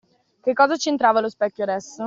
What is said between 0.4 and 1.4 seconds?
Che cosa c'entrava lo